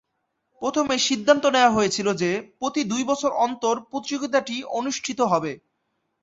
[0.61, 5.51] প্রথমে সিদ্ধান্ত নেয়া হয়েছিল যে, প্রতি দুই বছর অন্তর প্রতিযোগিতাটি অনুষ্ঠিত হবে।